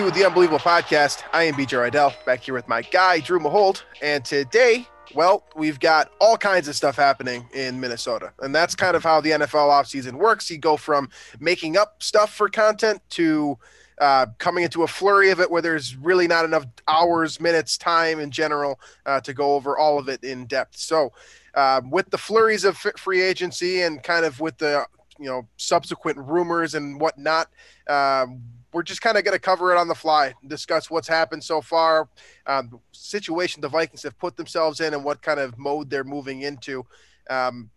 [0.00, 1.24] To the Unbelievable Podcast.
[1.34, 3.82] I am BJ Rydell, back here with my guy, Drew Mahold.
[4.00, 8.32] And today, well, we've got all kinds of stuff happening in Minnesota.
[8.38, 10.50] And that's kind of how the NFL offseason works.
[10.50, 13.58] You go from making up stuff for content to
[14.00, 18.20] uh, coming into a flurry of it where there's really not enough hours, minutes, time
[18.20, 20.78] in general uh, to go over all of it in depth.
[20.78, 21.12] So,
[21.54, 24.86] uh, with the flurries of free agency and kind of with the
[25.18, 27.48] you know subsequent rumors and whatnot,
[27.86, 28.40] um,
[28.72, 31.60] we're just kind of going to cover it on the fly, discuss what's happened so
[31.60, 32.08] far,
[32.46, 36.42] um, situation the Vikings have put themselves in, and what kind of mode they're moving
[36.42, 36.84] into.
[37.28, 37.70] Um,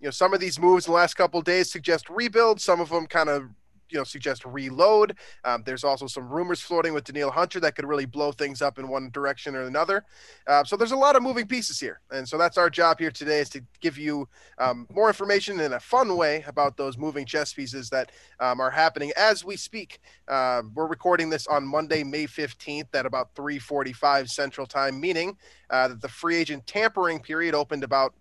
[0.00, 2.60] you know, some of these moves in the last couple days suggest rebuild.
[2.60, 3.50] Some of them kind of
[3.90, 5.16] you know suggest reload.
[5.44, 8.78] Um, there's also some rumors floating with Danielle Hunter that could really blow things up
[8.78, 10.04] in one direction or another.
[10.46, 13.10] Uh, so there's a lot of moving pieces here, and so that's our job here
[13.10, 17.26] today is to give you um, more information in a fun way about those moving
[17.26, 20.00] chess pieces that um, are happening as we speak.
[20.28, 25.36] Uh, we're recording this on Monday, May 15th at about 3:45 Central Time, meaning
[25.70, 28.14] uh, that the free agent tampering period opened about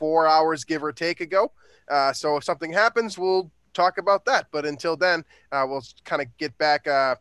[0.00, 1.52] four hours, give or take, ago.
[1.88, 4.46] Uh, so if something happens, we'll talk about that.
[4.52, 6.86] But until then, uh, we'll kind of get back.
[6.86, 7.16] Uh,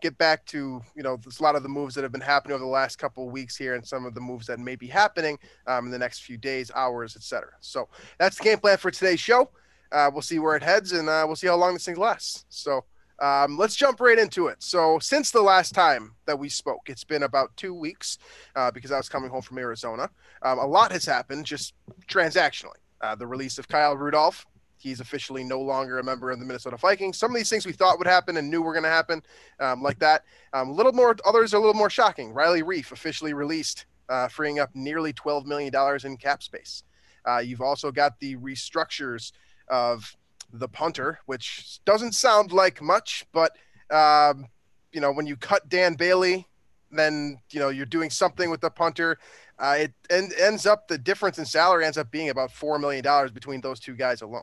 [0.00, 2.62] get back to you know a lot of the moves that have been happening over
[2.62, 5.38] the last couple of weeks here and some of the moves that may be happening
[5.66, 9.20] um, in the next few days hours etc so that's the game plan for today's
[9.20, 9.50] show.
[9.92, 12.44] Uh, we'll see where it heads and uh, we'll see how long this thing lasts.
[12.48, 12.84] So
[13.20, 14.62] um, let's jump right into it.
[14.62, 18.18] So since the last time that we spoke it's been about two weeks
[18.56, 20.10] uh, because i was coming home from arizona.
[20.42, 21.74] Um, a lot has happened just
[22.08, 22.80] transactionally.
[23.00, 24.44] Uh, the release of kyle rudolph
[24.86, 27.18] He's officially no longer a member of the Minnesota Vikings.
[27.18, 29.20] Some of these things we thought would happen and knew were going to happen,
[29.58, 30.22] um, like that.
[30.52, 32.32] Um, a little more, others are a little more shocking.
[32.32, 35.72] Riley Reiff officially released, uh, freeing up nearly $12 million
[36.04, 36.84] in cap space.
[37.28, 39.32] Uh, you've also got the restructures
[39.68, 40.16] of
[40.52, 43.56] the punter, which doesn't sound like much, but
[43.90, 44.46] um,
[44.92, 46.46] you know when you cut Dan Bailey,
[46.92, 49.18] then you know you're doing something with the punter.
[49.58, 49.92] Uh, it
[50.40, 53.80] ends up the difference in salary ends up being about four million dollars between those
[53.80, 54.42] two guys alone.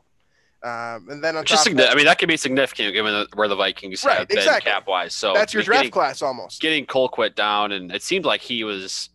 [0.64, 2.38] Um, and then on Which is top of signi- that, I mean, that could be
[2.38, 4.72] significant given the, where the Vikings Right, have been exactly.
[4.72, 5.14] cap wise.
[5.14, 6.62] So that's your draft getting, class almost.
[6.62, 9.10] Getting Colquitt down, and it seemed like he was,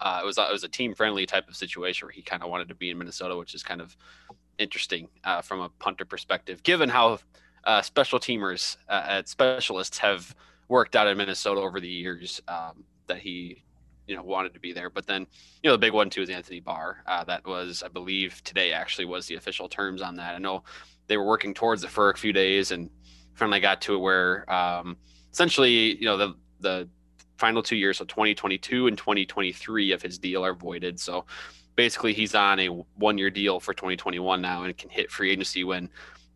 [0.00, 2.48] uh, it was it was a team friendly type of situation where he kind of
[2.48, 3.94] wanted to be in Minnesota, which is kind of
[4.58, 7.18] interesting uh, from a punter perspective, given how
[7.64, 10.34] uh, special teamers uh, at specialists have
[10.68, 12.40] worked out in Minnesota over the years.
[12.48, 13.62] Um, that he
[14.06, 15.26] you know wanted to be there but then
[15.62, 18.72] you know the big one too is anthony barr uh, that was i believe today
[18.72, 20.62] actually was the official terms on that i know
[21.06, 22.90] they were working towards it for a few days and
[23.34, 24.96] finally got to it where um,
[25.32, 26.88] essentially you know the the
[27.36, 30.98] final two years so 2022 and 2023 of his deal are voided.
[31.00, 31.24] So
[31.76, 35.64] basically he's on a one year deal for 2021 now and can hit free agency
[35.64, 35.88] when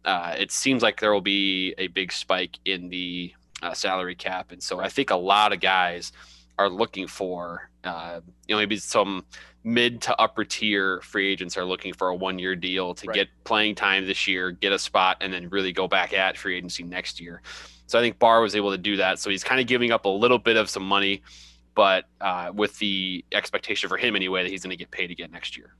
[0.04, 4.52] uh, it seems like there will be a big spike in the uh, salary cap.
[4.52, 6.12] And so i think a lot of guys
[6.58, 7.70] are looking for.
[7.84, 9.24] Uh, you know, maybe some
[9.64, 13.14] mid to upper tier free agents are looking for a one year deal to Right.
[13.14, 16.56] get playing time this year, get a spot, and then really go back at free
[16.56, 17.42] agency next year.
[17.86, 19.18] So I think Barr was able to do that.
[19.18, 21.22] So he's kind of giving up a little bit of some money,
[21.74, 25.30] but uh, with the expectation for him anyway that he's going to get paid again
[25.30, 25.74] next year.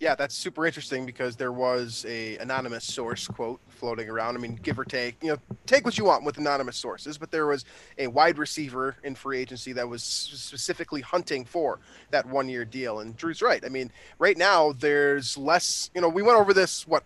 [0.00, 4.36] Yeah, that's super interesting because there was a anonymous source quote floating around.
[4.36, 7.30] I mean, give or take, you know, take what you want with anonymous sources, but
[7.30, 7.64] there was
[7.96, 11.78] a wide receiver in free agency that was specifically hunting for
[12.10, 13.00] that one year deal.
[13.00, 13.64] And Drew's right.
[13.64, 17.04] I mean, right now there's less, you know, we went over this what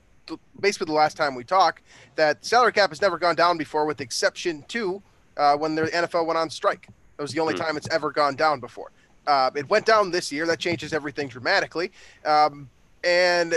[0.61, 1.83] basically the last time we talked
[2.17, 5.01] that salary cap has never gone down before with exception to
[5.37, 6.89] uh, when the NFL went on strike.
[7.17, 7.61] That was the only Hmm.
[7.61, 8.91] time it's ever gone down before.
[9.27, 10.47] Uh, it went down this year.
[10.47, 11.93] That changes everything dramatically.
[12.25, 12.71] Um,
[13.05, 13.55] and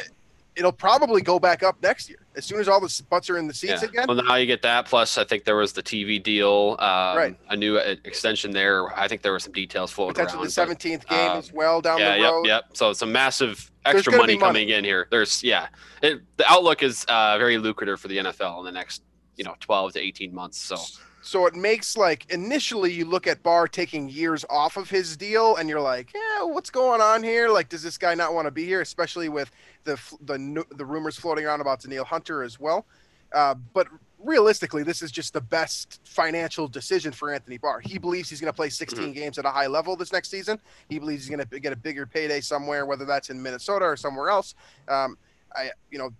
[0.55, 3.47] it'll probably go back up next year as soon as all the butts are in
[3.47, 3.87] the seats Yeah.
[3.89, 4.05] again.
[4.07, 4.85] Well, now you get that.
[4.85, 7.35] Plus, I think there was the TV deal, um, Right.
[7.49, 8.87] a new uh, extension there.
[8.97, 10.69] I think there were some details floating Potentially around.
[10.69, 12.45] the 17th game um, as well down yeah, the yep, road.
[12.47, 12.63] yep.
[12.73, 14.37] So some massive extra money money.
[14.37, 15.07] coming in here.
[15.09, 15.67] There's yeah,
[16.01, 19.03] it, the outlook is uh, very lucrative for the NFL in the next
[19.37, 20.57] you know 12 to 18 months.
[20.61, 20.75] So
[21.21, 25.55] So it makes like initially you look at Barr taking years off of his deal,
[25.55, 27.49] and you're like, yeah, what's going on here?
[27.49, 28.81] Like, does this guy not want to be here?
[28.81, 29.51] Especially with
[29.83, 32.85] the the the rumors floating around about Danielle Hunter as well.
[33.33, 33.87] Uh, but
[34.23, 37.79] realistically, this is just the best financial decision for Anthony Barr.
[37.79, 39.11] He believes he's going to play 16 mm-hmm.
[39.13, 40.59] games at a high level this next season.
[40.89, 43.95] He believes he's going to get a bigger payday somewhere, whether that's in Minnesota or
[43.95, 44.55] somewhere else.
[44.87, 45.17] Um,
[45.55, 46.11] I, you know,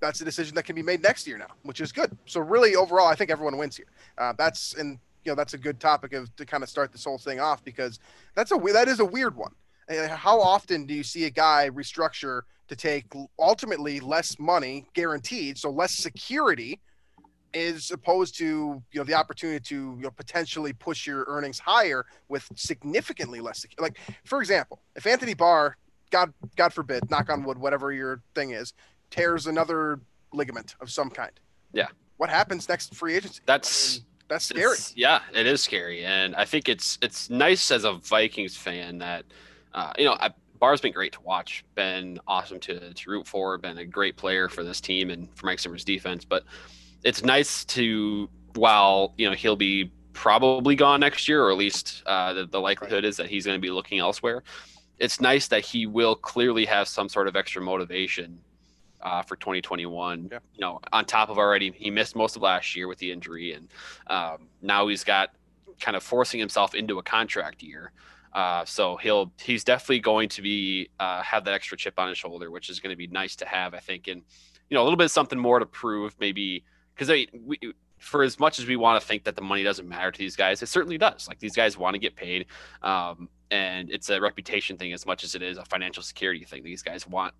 [0.00, 2.16] that's a decision that can be made next year now, which is good.
[2.26, 3.86] So really, overall, I think everyone wins here.
[4.16, 7.04] Uh, that's and you know that's a good topic of to kind of start this
[7.04, 7.98] whole thing off because
[8.34, 9.52] that's a that is a weird one.
[10.10, 13.06] How often do you see a guy restructure to take
[13.38, 16.78] ultimately less money guaranteed, so less security,
[17.54, 18.44] as opposed to
[18.92, 23.64] you know the opportunity to you know potentially push your earnings higher with significantly less.
[23.78, 25.76] Like for example, if Anthony Barr,
[26.10, 28.74] God God forbid, knock on wood, whatever your thing is,
[29.10, 30.00] tears another
[30.32, 31.32] ligament of some kind.
[31.72, 31.88] Yeah.
[32.16, 33.40] What happens next free agency?
[33.46, 34.76] That's I mean, that's scary.
[34.94, 39.24] Yeah, it is scary, and I think it's it's nice as a Vikings fan that
[39.72, 43.56] uh, you know I, Barr's been great to watch, been awesome to to root for,
[43.58, 46.24] been a great player for this team and for Mike Zimmer's defense.
[46.24, 46.44] But
[47.04, 52.02] it's nice to while you know he'll be probably gone next year, or at least
[52.06, 54.42] uh, the, the likelihood is that he's going to be looking elsewhere.
[54.98, 58.40] It's nice that he will clearly have some sort of extra motivation
[59.02, 60.28] uh, for 2021.
[60.30, 60.38] Yeah.
[60.54, 63.52] You know, on top of already he missed most of last year with the injury,
[63.52, 63.68] and
[64.08, 65.30] um, now he's got
[65.80, 67.92] kind of forcing himself into a contract year.
[68.32, 72.18] Uh, so he'll he's definitely going to be uh, have that extra chip on his
[72.18, 74.22] shoulder, which is going to be nice to have, I think, and
[74.68, 77.10] you know a little bit something more to prove, maybe because
[77.98, 80.36] for as much as we want to think that the money doesn't matter to these
[80.36, 81.26] guys, it certainly does.
[81.26, 82.46] Like these guys want to get paid,
[82.82, 86.62] um, and it's a reputation thing as much as it is a financial security thing.
[86.62, 87.34] These guys want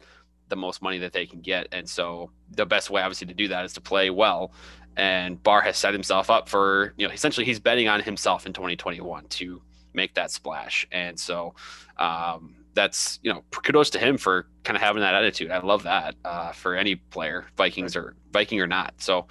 [0.48, 1.68] the most money that they can get.
[1.72, 4.52] And so the best way, obviously, to do that is to play well.
[4.96, 8.52] And Barr has set himself up for, you know, essentially he's betting on himself in
[8.52, 9.62] 2021 to
[9.94, 10.86] make that splash.
[10.90, 11.54] And so
[11.98, 15.50] um, that's, you know, kudos to him for kind of having that attitude.
[15.50, 18.94] I love that uh, for any player, Vikings or Viking or not.
[18.98, 19.26] So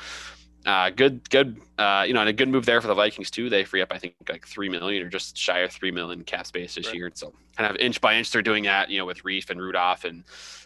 [0.65, 3.49] uh, good, good, uh, you know, and a good move there for the Vikings too.
[3.49, 6.45] They free up, I think, like three million or just shy of three million cap
[6.45, 6.95] space this right.
[6.95, 7.11] year.
[7.13, 10.03] So kind of inch by inch, they're doing that, you know, with Reiff and Rudolph
[10.03, 10.23] and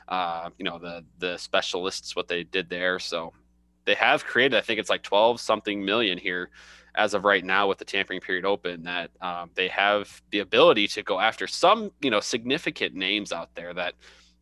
[0.07, 2.99] uh, you know the the specialists what they did there.
[2.99, 3.33] So
[3.85, 6.49] they have created, I think it's like twelve something million here
[6.95, 8.83] as of right now with the tampering period open.
[8.83, 13.53] That um, they have the ability to go after some you know significant names out
[13.55, 13.93] there that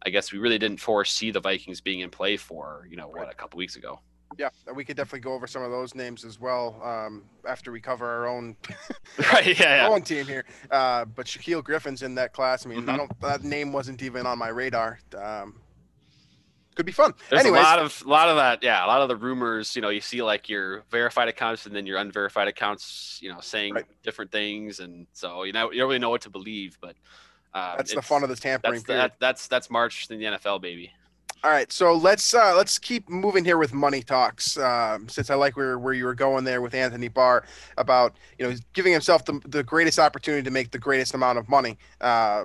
[0.06, 3.26] I guess we really didn't foresee the Vikings being in play for you know right.
[3.26, 4.00] what a couple weeks ago.
[4.38, 7.82] Yeah, we could definitely go over some of those names as well um, after we
[7.82, 8.56] cover our own
[9.34, 9.88] right, yeah, yeah.
[9.90, 10.46] own team here.
[10.70, 12.66] Uh, but Shaquille Griffin's in that class.
[12.66, 12.90] I mean, mm-hmm.
[12.90, 15.00] I don't that name wasn't even on my radar.
[15.18, 15.56] Um,
[16.80, 17.14] could be fun.
[17.30, 17.60] There's Anyways.
[17.60, 19.76] a lot of a lot of that, yeah, a lot of the rumors.
[19.76, 23.20] You know, you see like your verified accounts and then your unverified accounts.
[23.22, 23.86] You know, saying right.
[24.02, 26.78] different things, and so you know you don't really know what to believe.
[26.80, 26.96] But
[27.54, 28.76] uh, that's the fun of the tampering.
[28.76, 30.94] That's, that, that's that's March in the NFL, baby.
[31.42, 34.58] All right, so let's uh, let's keep moving here with money talks.
[34.58, 37.46] Um, since I like where, where you were going there with Anthony Barr
[37.78, 41.48] about you know giving himself the, the greatest opportunity to make the greatest amount of
[41.48, 41.78] money.
[42.02, 42.44] Uh,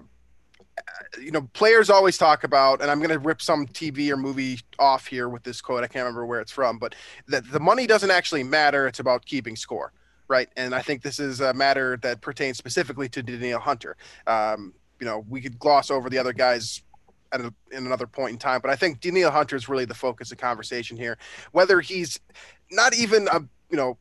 [1.20, 4.60] you know, players always talk about, and I'm going to rip some TV or movie
[4.78, 5.82] off here with this quote.
[5.82, 6.94] I can't remember where it's from, but
[7.26, 8.86] that the money doesn't actually matter.
[8.86, 9.92] It's about keeping score,
[10.28, 10.48] right?
[10.56, 13.96] And I think this is a matter that pertains specifically to Danielle Hunter.
[14.28, 16.82] Um, you know, we could gloss over the other guys
[17.34, 18.60] at a, in another point in time.
[18.60, 21.18] But I think Danielle Hunter is really the focus of conversation here.
[21.52, 22.18] Whether he's
[22.70, 23.98] not even a you know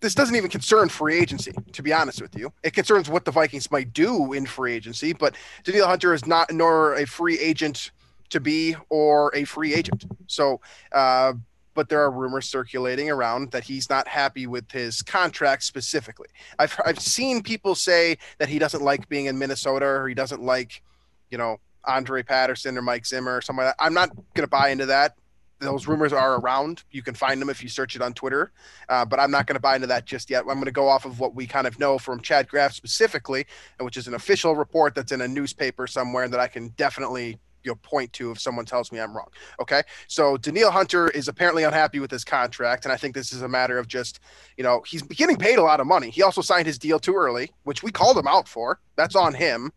[0.00, 2.52] this doesn't even concern free agency, to be honest with you.
[2.62, 6.52] It concerns what the Vikings might do in free agency, but Danielle Hunter is not
[6.52, 7.90] nor a free agent
[8.30, 10.04] to be or a free agent.
[10.28, 10.60] So,
[10.92, 11.32] uh,
[11.74, 16.28] but there are rumors circulating around that he's not happy with his contract specifically.
[16.58, 20.42] I've I've seen people say that he doesn't like being in Minnesota or he doesn't
[20.42, 20.82] like,
[21.30, 24.68] you know, Andre Patterson or Mike Zimmer or something like I'm not going to buy
[24.68, 25.16] into that.
[25.60, 26.84] Those rumors are around.
[26.92, 28.52] You can find them if you search it on Twitter,
[28.88, 30.42] uh, but I'm not going to buy into that just yet.
[30.42, 33.44] I'm going to go off of what we kind of know from Chad Graff specifically,
[33.80, 37.72] which is an official report that's in a newspaper somewhere that I can definitely you
[37.72, 39.28] know, point to if someone tells me I'm wrong.
[39.60, 39.82] Okay.
[40.06, 42.84] So Danielle Hunter is apparently unhappy with his contract.
[42.84, 44.20] And I think this is a matter of just,
[44.56, 46.10] you know, he's getting paid a lot of money.
[46.10, 48.80] He also signed his deal too early, which we called him out for.
[48.96, 49.72] That's on him.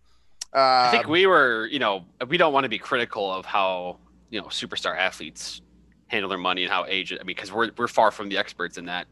[0.53, 3.98] I think um, we were, you know, we don't want to be critical of how
[4.29, 5.62] you know superstar athletes
[6.08, 7.13] handle their money and how age.
[7.13, 9.08] I mean, because we're we're far from the experts in that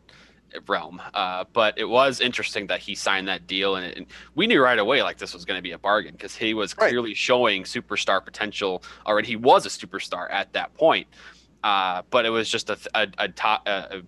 [0.68, 1.02] realm.
[1.14, 4.06] Uh, but it was interesting that he signed that deal, and, it, and
[4.36, 6.74] we knew right away like this was going to be a bargain because he was
[6.74, 7.18] clearly right.
[7.18, 9.28] showing superstar potential already.
[9.28, 11.08] He was a superstar at that point,
[11.64, 14.02] uh, but it was just a a, a, a, a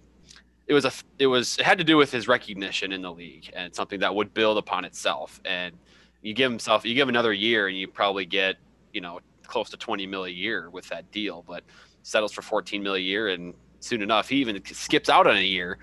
[0.67, 3.51] it was a it was it had to do with his recognition in the league
[3.55, 5.41] and something that would build upon itself.
[5.45, 5.75] And
[6.21, 8.57] you give himself you give another year and you probably get
[8.93, 11.63] you know close to 20 mil a year with that deal, but
[12.03, 15.41] settles for 14 mil a year and soon enough he even skips out on a
[15.41, 15.77] year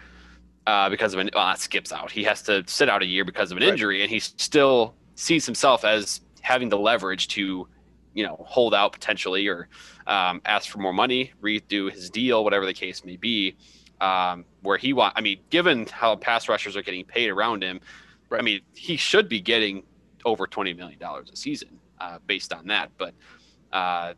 [0.66, 2.11] uh, because of an well, not skips out.
[2.11, 5.47] He has to sit out a year because of an injury, and he still sees
[5.47, 7.66] himself as having the leverage to
[8.12, 9.68] you know hold out potentially or
[10.07, 13.57] um, ask for more money, redo his deal, whatever the case may be
[14.00, 15.14] um, where he want.
[15.16, 17.80] I mean, given how pass rushers are getting paid around him,
[18.28, 18.40] right.
[18.40, 19.85] I mean, he should be getting
[20.28, 22.90] over twenty million dollars a season uh, based on that.
[22.99, 23.14] But
[23.73, 24.14] uh,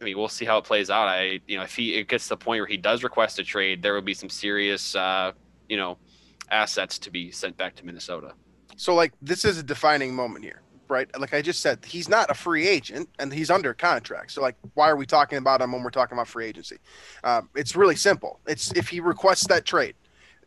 [0.00, 1.08] I mean, we'll see how it plays out.
[1.08, 3.44] I, you know, if he it gets to the point where he does request a
[3.44, 5.32] trade, there will be some serious, uh,
[5.68, 5.98] you know,
[6.50, 8.32] assets to be sent back to Minnesota.
[8.76, 11.08] So, like, this is a defining moment here right?
[11.18, 14.32] Like I just said, he's not a free agent and he's under contract.
[14.32, 16.78] So like, why are we talking about him when we're talking about free agency?
[17.22, 18.40] Um, it's really simple.
[18.46, 19.94] It's if he requests that trade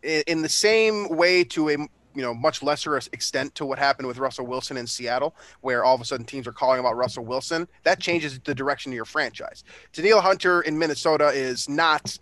[0.03, 1.77] in the same way to a
[2.17, 5.93] you know much lesser extent to what happened with Russell Wilson in Seattle, where all
[5.93, 7.67] of a sudden teams are calling about Russell Wilson.
[7.83, 9.63] That changes the direction of your franchise.
[9.93, 12.17] Danielle Hunter in Minnesota is not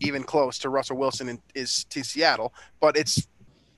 [0.00, 3.28] even close to Russell Wilson in, is to Seattle, but it's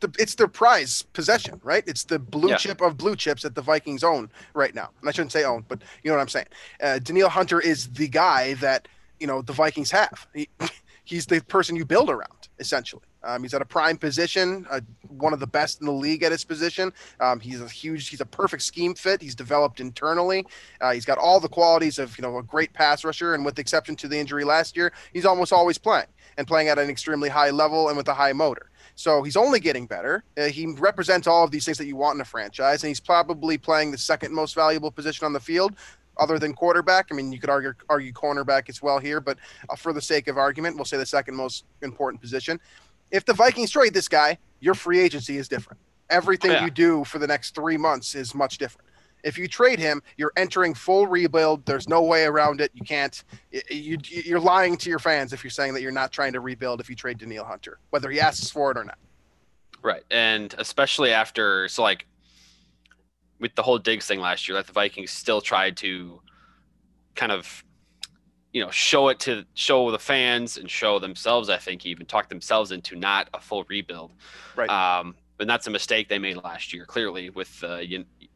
[0.00, 1.84] the it's their prize possession, right?
[1.86, 2.56] It's the blue yeah.
[2.56, 4.88] chip of blue chips that the Vikings own right now.
[5.00, 6.46] And I shouldn't say own, but you know what I'm saying.
[6.82, 8.88] Uh, Hunter is the guy that
[9.20, 10.26] you know the Vikings have.
[10.34, 10.48] He,
[11.04, 13.02] he's the person you build around essentially.
[13.24, 16.32] Um, he's at a prime position, uh, one of the best in the league at
[16.32, 16.92] his position.
[17.20, 19.22] Um, he's a huge, he's a perfect scheme fit.
[19.22, 20.44] He's developed internally.
[20.80, 23.54] Uh, he's got all the qualities of you know a great pass rusher, and with
[23.54, 26.06] the exception to the injury last year, he's almost always playing
[26.38, 28.70] and playing at an extremely high level and with a high motor.
[28.94, 30.24] So he's only getting better.
[30.36, 33.00] Uh, he represents all of these things that you want in a franchise, and he's
[33.00, 35.74] probably playing the second most valuable position on the field,
[36.18, 37.06] other than quarterback.
[37.10, 39.38] I mean, you could argue argue cornerback as well here, but
[39.68, 42.60] uh, for the sake of argument, we'll say the second most important position.
[43.12, 45.78] If the Vikings trade this guy, your free agency is different.
[46.10, 46.64] Everything yeah.
[46.64, 48.88] you do for the next three months is much different.
[49.22, 51.64] If you trade him, you're entering full rebuild.
[51.64, 52.72] There's no way around it.
[52.74, 53.22] You can't.
[53.70, 56.80] You, you're lying to your fans if you're saying that you're not trying to rebuild
[56.80, 58.98] if you trade Danielle Hunter, whether he asks for it or not.
[59.80, 62.06] Right, and especially after so like
[63.38, 66.20] with the whole Diggs thing last year, that the Vikings still tried to
[67.14, 67.64] kind of
[68.52, 71.48] you know show it to show the fans and show themselves.
[71.48, 74.12] I think even talk themselves into not a full rebuild.
[74.56, 74.68] Right.
[74.70, 77.78] Um, and that's a mistake they made last year, clearly with uh,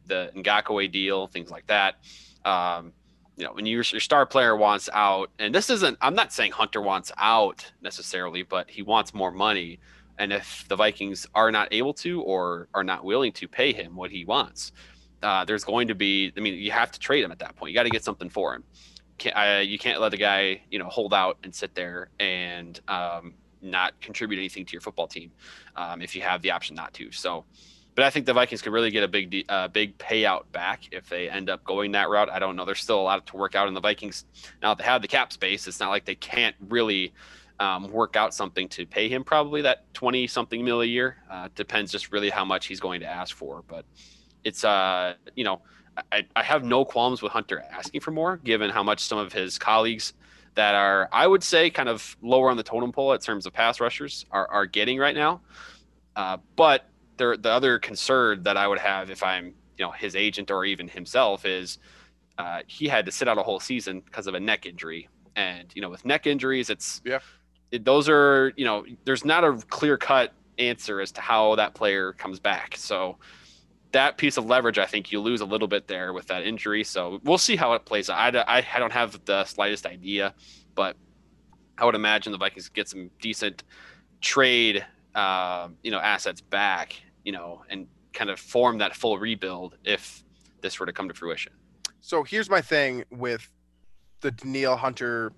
[0.07, 1.95] the Ngakoue deal, things like that.
[2.43, 2.91] Um,
[3.37, 6.51] you know, when your, your star player wants out, and this isn't, I'm not saying
[6.51, 9.79] Hunter wants out necessarily, but he wants more money.
[10.17, 13.95] And if the Vikings are not able to or are not willing to pay him
[13.95, 14.71] what he wants,
[15.21, 17.71] uh, there's going to be, I mean, you have to trade him at that point.
[17.71, 18.63] You got to get something for him.
[19.17, 22.79] Can't, uh, you can't let the guy, you know, hold out and sit there and
[22.87, 25.31] um, not contribute anything to your football team
[25.75, 27.11] um, if you have the option not to.
[27.11, 27.45] So,
[27.95, 31.09] but I think the Vikings could really get a big uh, big payout back if
[31.09, 32.29] they end up going that route.
[32.29, 32.63] I don't know.
[32.63, 34.25] There's still a lot to work out in the Vikings.
[34.61, 35.67] Now they have the cap space.
[35.67, 37.13] It's not like they can't really
[37.59, 41.17] um, work out something to pay him probably that 20 something mil a year.
[41.29, 43.63] Uh, depends just really how much he's going to ask for.
[43.67, 43.85] But
[44.43, 45.61] it's, uh, you know,
[46.11, 49.33] I, I have no qualms with Hunter asking for more, given how much some of
[49.33, 50.13] his colleagues
[50.55, 53.53] that are, I would say, kind of lower on the totem pole in terms of
[53.53, 55.41] pass rushers are, are getting right now.
[56.15, 60.15] Uh, but the the other concern that I would have if I'm you know his
[60.15, 61.77] agent or even himself is
[62.37, 65.67] uh, he had to sit out a whole season because of a neck injury, and
[65.75, 67.19] you know with neck injuries, it's yeah,
[67.71, 71.73] it, those are you know there's not a clear cut answer as to how that
[71.75, 72.75] player comes back.
[72.77, 73.17] So
[73.91, 76.83] that piece of leverage, I think you lose a little bit there with that injury.
[76.83, 78.35] So we'll see how it plays out.
[78.35, 80.33] I, I don't have the slightest idea,
[80.75, 80.95] but
[81.77, 83.63] I would imagine the Vikings get some decent
[84.21, 89.75] trade, uh, you know, assets back you know, and kind of form that full rebuild
[89.83, 90.23] if
[90.61, 91.51] this were to come to fruition.
[91.99, 93.51] So here's my thing with
[94.21, 95.33] the Danielle Hunter,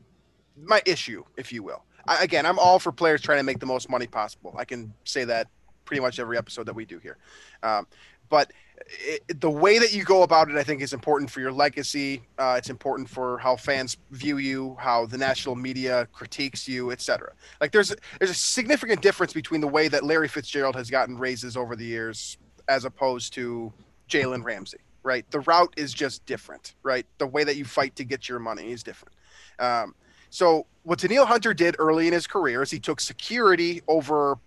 [0.55, 1.83] my issue, if you will.
[2.05, 4.53] I, again, I'm all for players trying to make the most money possible.
[4.55, 5.47] I can say that
[5.83, 7.17] pretty much every episode that we do here.
[7.63, 7.87] Um,
[8.29, 8.51] but
[8.87, 12.21] it, the way that you go about it, I think, is important for your legacy.
[12.37, 17.33] Uh, it's important for how fans view you, how the national media critiques you, etc.
[17.61, 21.55] Like there's there's a significant difference between the way that Larry Fitzgerald has gotten raises
[21.55, 23.71] over the years, as opposed to
[24.09, 24.79] Jalen Ramsey.
[25.01, 26.75] Right, the route is just different.
[26.83, 29.15] Right, the way that you fight to get your money is different.
[29.59, 29.95] Um,
[30.29, 34.37] so what Danielle Hunter did early in his career is he took security over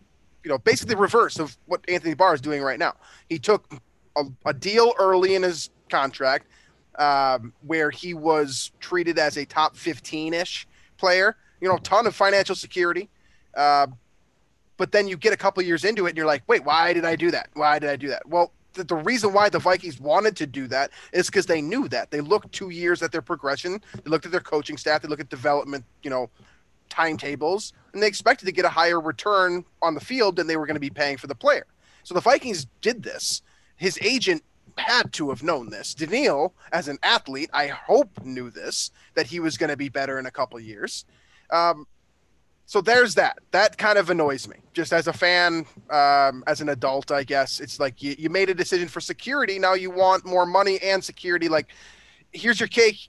[0.44, 2.94] you know, basically reverse of what Anthony Barr is doing right now.
[3.28, 3.72] He took
[4.16, 6.46] a, a deal early in his contract
[6.96, 12.14] um, where he was treated as a top 15 ish player, you know, ton of
[12.14, 13.08] financial security.
[13.56, 13.86] Uh,
[14.76, 17.04] but then you get a couple years into it and you're like, wait, why did
[17.04, 17.48] I do that?
[17.54, 18.26] Why did I do that?
[18.28, 21.88] Well, the, the reason why the Vikings wanted to do that is because they knew
[21.88, 22.10] that.
[22.10, 25.20] They looked two years at their progression, they looked at their coaching staff, they looked
[25.20, 26.30] at development, you know,
[26.88, 30.66] timetables, and they expected to get a higher return on the field than they were
[30.66, 31.66] going to be paying for the player.
[32.04, 33.42] So the Vikings did this.
[33.76, 34.42] His agent
[34.78, 35.94] had to have known this.
[35.94, 40.18] Danielle, as an athlete, I hope knew this that he was going to be better
[40.18, 41.04] in a couple years.
[41.50, 41.86] Um,
[42.64, 43.38] so there's that.
[43.50, 44.56] That kind of annoys me.
[44.72, 48.48] Just as a fan, um, as an adult, I guess it's like you, you made
[48.48, 49.58] a decision for security.
[49.58, 51.48] Now you want more money and security.
[51.48, 51.68] Like,
[52.32, 53.08] here's your cake.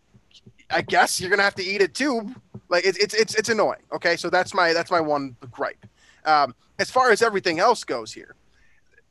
[0.70, 2.34] I guess you're gonna have to eat it too.
[2.70, 3.84] Like it's it's it's it's annoying.
[3.94, 5.86] Okay, so that's my that's my one gripe.
[6.26, 8.36] Um, as far as everything else goes here,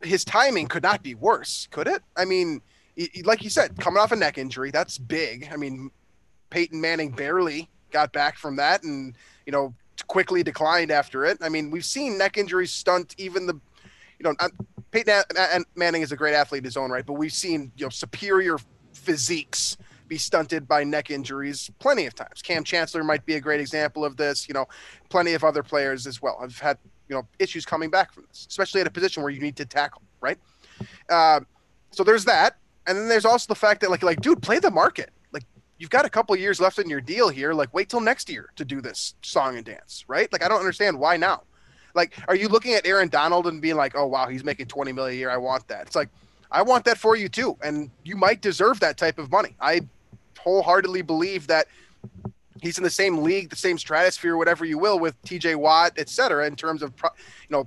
[0.02, 2.02] his timing could not be worse, could it?
[2.16, 2.60] I mean,
[3.24, 5.48] like you said, coming off a neck injury, that's big.
[5.52, 5.90] I mean,
[6.50, 9.14] Peyton Manning barely got back from that, and
[9.46, 9.74] you know
[10.06, 11.38] quickly declined after it.
[11.40, 13.54] I mean, we've seen neck injuries stunt even the,
[14.18, 14.50] you know, um,
[14.90, 17.70] Peyton uh, uh, Manning is a great athlete in his own right, but we've seen
[17.76, 18.58] you know superior
[18.92, 19.76] physiques
[20.08, 22.42] be stunted by neck injuries plenty of times.
[22.42, 24.48] Kam Chancellor might be a great example of this.
[24.48, 24.66] You know,
[25.08, 26.78] plenty of other players as well have had
[27.08, 29.64] you know issues coming back from this, especially at a position where you need to
[29.64, 30.38] tackle, right?
[31.08, 31.40] Uh,
[31.90, 32.56] so there's that,
[32.86, 35.10] and then there's also the fact that like like dude, play the market.
[35.32, 35.44] Like
[35.78, 37.52] you've got a couple years left in your deal here.
[37.52, 40.32] Like wait till next year to do this song and dance, right?
[40.32, 41.42] Like I don't understand why now.
[41.94, 44.92] Like, are you looking at Aaron Donald and being like, oh wow, he's making 20
[44.92, 45.30] million a year.
[45.30, 45.86] I want that.
[45.86, 46.08] It's like
[46.52, 49.56] I want that for you too, and you might deserve that type of money.
[49.60, 49.80] I
[50.38, 51.66] wholeheartedly believe that
[52.60, 55.54] he's in the same league, the same stratosphere, whatever you will, with T.J.
[55.54, 57.10] Watt, et cetera, in terms of you
[57.50, 57.66] know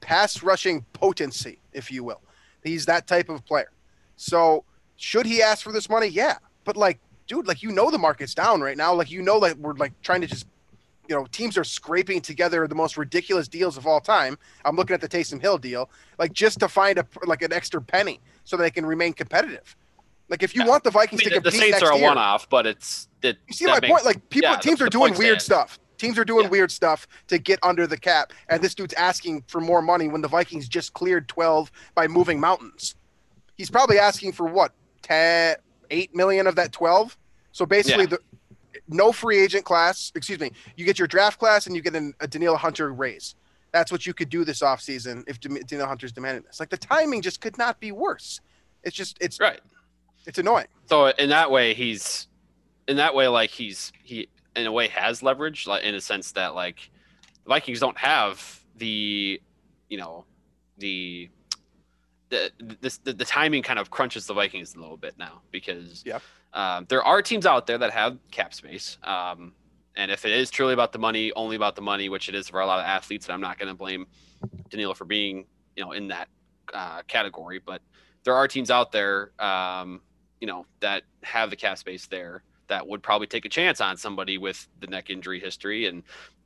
[0.00, 2.20] pass rushing potency, if you will.
[2.62, 3.70] He's that type of player.
[4.16, 4.64] So
[4.96, 6.08] should he ask for this money?
[6.08, 8.92] Yeah, but like, dude, like you know the market's down right now.
[8.92, 10.46] Like you know that we're like trying to just
[11.08, 14.38] you know, teams are scraping together the most ridiculous deals of all time.
[14.64, 17.80] I'm looking at the Taysom Hill deal, like just to find a like an extra
[17.80, 19.76] penny so they can remain competitive.
[20.28, 20.68] Like if you yeah.
[20.68, 23.08] want the Vikings I mean, to compete, the Saints are a year, one-off, but it's
[23.22, 24.04] it, you see my makes, point.
[24.04, 25.78] Like people, yeah, teams the, are the doing weird stuff.
[25.98, 26.50] Teams are doing Yeah.
[26.50, 30.20] weird stuff to get under the cap, and this dude's asking for more money when
[30.20, 32.94] the Vikings just cleared 12 by moving mountains.
[33.56, 35.56] He's probably asking for what 10,
[35.90, 37.16] 8 million of that 12.
[37.52, 38.18] So basically, the
[38.88, 40.12] no free agent class.
[40.14, 40.52] Excuse me.
[40.76, 43.34] You get your draft class, and you get an, a Danielle Hunter raise.
[43.72, 46.60] That's what you could do this offseason if Dan- Danielle Hunter's demanding this.
[46.60, 48.40] Like the timing just could not be worse.
[48.84, 49.60] It's just it's right.
[50.26, 50.68] it's annoying.
[50.86, 52.28] So in that way, he's
[52.88, 56.32] in that way like he's he in a way has leverage, like in a sense
[56.32, 56.90] that like
[57.44, 59.40] the Vikings don't have the
[59.88, 60.24] you know
[60.78, 61.28] the
[62.30, 66.02] the this the, the timing kind of crunches the Vikings a little bit now because
[66.06, 66.22] Yep.
[66.56, 68.96] Um, there are teams out there that have cap space.
[69.04, 69.52] Um,
[69.94, 72.48] and if it is truly about the money, only about the money, which it is
[72.48, 74.06] for a lot of athletes, and I'm not going to blame
[74.70, 75.44] Danilo for being,
[75.76, 76.28] you know, in that
[76.72, 77.82] uh, category, but
[78.24, 80.00] there are teams out there, um,
[80.40, 83.96] you know, that have the cap space there that would probably take a chance on
[83.96, 86.02] somebody with the neck injury history and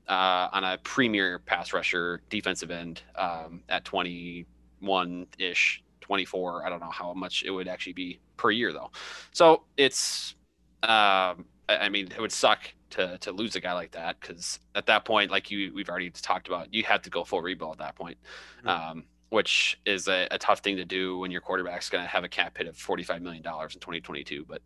[0.09, 6.67] uh, on a premier pass rusher defensive end um, at 21 ish, 24.
[6.67, 8.91] I don't know how much it would actually be per year though.
[9.31, 10.35] So it's,
[10.83, 14.59] um, I, I mean, it would suck to to lose a guy like that because
[14.75, 17.75] at that point, like you we've already talked about, you have to go full rebuild
[17.75, 18.19] at that point.
[18.65, 22.25] Um, which is a, a tough thing to do when your quarterback's going to have
[22.25, 24.45] a cap hit of $45 million in 2022.
[24.45, 24.61] But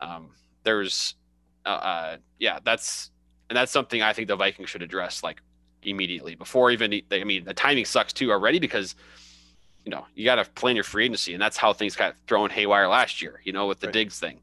[0.00, 0.30] um,
[0.64, 1.14] there's,
[1.66, 3.10] uh, uh, yeah, that's,
[3.50, 5.42] and that's something I think the Vikings should address like
[5.82, 8.94] immediately before even, I mean, the timing sucks too already because,
[9.88, 12.50] you know, you got to plan your free agency and that's how things got thrown
[12.50, 13.94] haywire last year, you know, with the Right.
[13.94, 14.38] Diggs thing.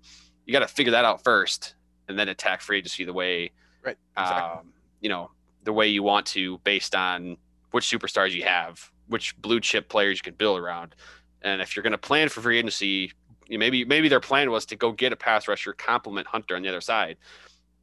[0.47, 1.75] You got to figure that out first
[2.07, 3.51] and then attack free agency the way,
[3.83, 3.95] Right.
[4.17, 4.59] Exactly.
[4.59, 5.29] um, you know,
[5.63, 7.37] the way you want to based on
[7.69, 10.95] which superstars you have, which blue chip players you can build around.
[11.43, 13.11] And if you're going to plan for free agency,
[13.47, 16.63] you maybe maybe their plan was to go get a pass rusher, complement Hunter on
[16.63, 17.17] the other side.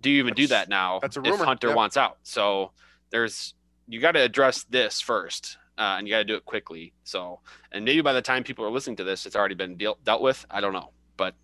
[0.01, 0.99] Do you even do that now?
[1.01, 1.37] that's a rumor.
[1.37, 1.75] if Hunter yeah.
[1.77, 2.19] wants out.
[2.25, 2.73] So
[3.11, 3.55] there's
[3.87, 6.93] you got to address this first, uh, and you got to do it quickly.
[7.05, 7.41] So
[7.73, 10.23] and maybe by the time people are listening to this, it's already been deal- dealt
[10.23, 10.45] with.
[10.51, 11.35] I don't know, but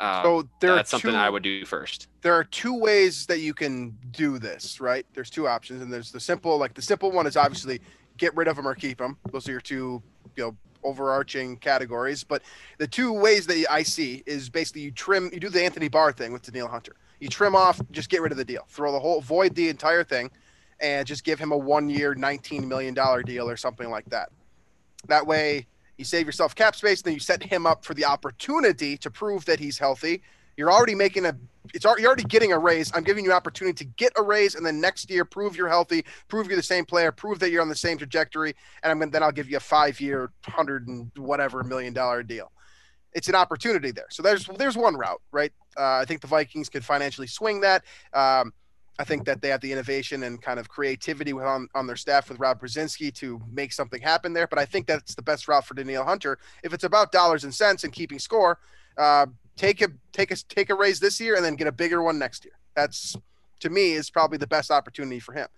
[0.00, 2.08] um, So that's something two, I would do first.
[2.22, 5.04] there are two ways that you can do this, right?
[5.14, 7.80] There's two options, and there's the simple, like the simple one is obviously
[8.16, 9.16] get rid of them or keep them.
[9.32, 10.02] Those are your two,
[10.36, 12.24] you know, overarching categories.
[12.24, 12.42] But
[12.78, 16.12] the two ways that I see is basically you trim, you do the Anthony Barr
[16.12, 16.94] thing with Danielle Hunter.
[17.20, 20.04] You trim off, just get rid of the deal, throw the whole, void the entire
[20.04, 20.30] thing,
[20.80, 24.30] and just give him a one-year, nineteen million dollar deal or something like that.
[25.08, 28.04] That way, you save yourself cap space, and then you set him up for the
[28.04, 30.22] opportunity to prove that he's healthy.
[30.56, 31.36] You're already making a
[31.74, 32.90] it's already, you're already getting a raise.
[32.94, 36.04] I'm giving you opportunity to get a raise, and then next year prove you're healthy,
[36.28, 39.10] prove you're the same player, prove that you're on the same trajectory, and I'm gonna,
[39.10, 42.50] then I'll give you a five year, hundred and whatever million dollar deal.
[43.12, 44.06] It's an opportunity there.
[44.10, 45.52] So there's there's one route, right?
[45.76, 47.84] Uh, I think the Vikings could financially swing that.
[48.12, 48.52] Um,
[48.98, 52.28] I think that they have the innovation and kind of creativity on, on their staff
[52.28, 54.48] with Rob Brzezinski to make something happen there.
[54.48, 56.38] But I think that's the best route for Danielle Hunter.
[56.64, 58.58] If it's about dollars and cents and keeping score,
[58.96, 62.02] uh, take a take a take a raise this year and then get a bigger
[62.02, 62.54] one next year.
[62.74, 63.16] That's
[63.60, 65.48] to me is probably the best opportunity for him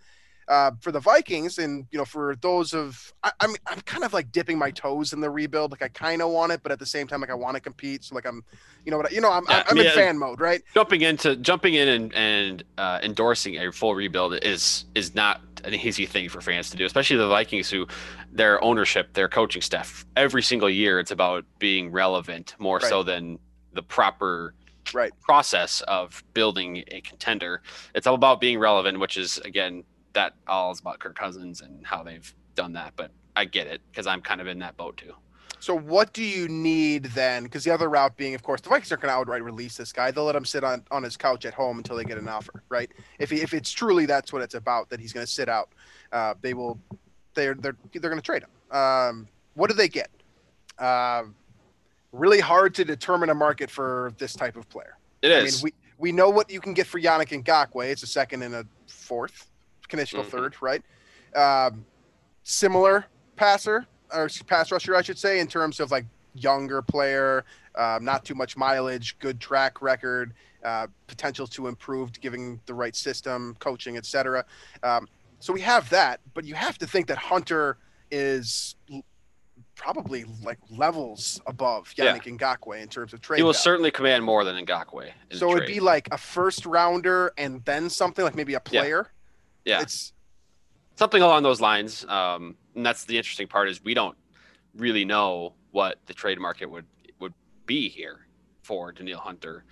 [0.51, 4.13] uh, for the Vikings, and you know, for those of, I, I'm I'm kind of
[4.13, 5.71] like dipping my toes in the rebuild.
[5.71, 7.61] Like I kind of want it, but at the same time, like I want to
[7.61, 8.03] compete.
[8.03, 8.45] So like I'm,
[8.85, 10.61] you know what, you know, I'm yeah, I'm in fan mode, right?
[10.75, 15.75] Jumping into jumping in and and uh, endorsing a full rebuild is is not an
[15.75, 17.87] easy thing for fans to do, especially the Vikings, who
[18.33, 22.89] their ownership, their coaching staff, every single year, it's about being relevant more right.
[22.89, 23.39] so than
[23.73, 24.55] the proper
[24.93, 27.63] right process of building a contender.
[27.95, 31.87] It's all about being relevant, which is again that all is about Kirk Cousins and
[31.87, 32.92] how they've done that.
[32.96, 35.14] But I get it because I'm kind of in that boat too.
[35.61, 37.42] So what do you need then?
[37.42, 39.92] Because the other route being, of course, the Vikings aren't going to outright release this
[39.92, 40.11] guy.
[40.11, 42.62] They'll let him sit on, on his couch at home until they get an offer,
[42.70, 42.90] right?
[43.18, 45.68] If he, if it's truly that's what it's about, that he's going to sit out,
[46.12, 46.81] uh, they will,
[47.35, 48.77] they're they're they're going to trade him.
[48.77, 50.11] Um, what do they get?
[50.79, 51.25] Uh,
[52.12, 54.96] really hard to determine a market for this type of player.
[55.20, 55.62] It is.
[55.62, 57.90] I mean, we we know what you can get for Yannick Ngakoue.
[57.90, 59.51] It's a second and a fourth
[59.90, 60.37] conditional mm-hmm.
[60.37, 60.83] third, right?
[61.37, 61.85] Um,
[62.42, 68.05] similar passer or pass rusher, I should say, in terms of like younger player, um,
[68.05, 73.57] not too much mileage, good track record, uh, potential to improve, giving the right system,
[73.61, 74.44] coaching, etc.
[74.83, 77.79] Um, so we have that, but you have to think that Hunter
[78.11, 78.76] is
[79.74, 82.33] probably like levels above Yannick yeah.
[82.33, 83.38] Ngakoue in terms of trade.
[83.38, 83.62] He will value.
[83.62, 85.11] certainly command more than Ngakoue.
[85.33, 89.07] So it'd be like a first rounder and then something like maybe a player.
[89.07, 89.16] Yeah.
[89.64, 90.12] Yeah, it's
[90.96, 92.05] something along those lines.
[92.07, 94.16] Um, and that's the interesting part is we don't
[94.77, 96.87] really know what the trade market would
[97.18, 97.35] would
[97.66, 98.27] be here
[98.62, 99.64] for Danielle Hunter.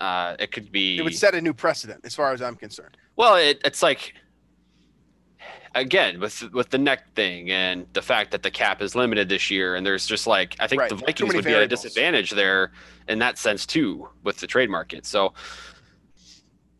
[0.00, 0.98] Uh, it could be.
[0.98, 2.96] It would set a new precedent, as far as I'm concerned.
[3.16, 4.14] Well, it, it's like
[5.74, 9.50] again with with the neck thing and the fact that the cap is limited this
[9.50, 10.88] year, and there's just like I think right.
[10.88, 11.44] the Vikings would variables.
[11.44, 12.72] be at a disadvantage there
[13.08, 15.06] in that sense too with the trade market.
[15.06, 15.32] So